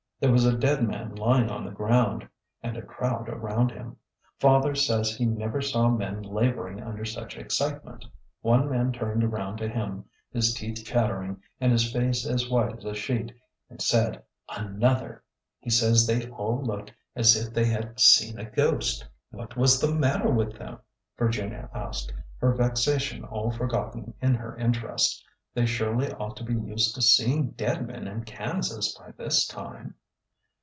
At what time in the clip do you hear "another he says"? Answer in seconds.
14.63-16.05